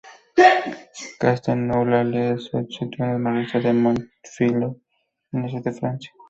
Castelnau-le-Lez 1.21 2.39
se 2.45 2.57
sitúe 2.75 3.03
al 3.09 3.21
noreste 3.21 3.59
de 3.65 3.71
Montpellier, 3.73 4.73
en 5.33 5.43
el 5.45 5.51
sur 5.51 5.61
de 5.61 5.73
Francia. 5.79 6.11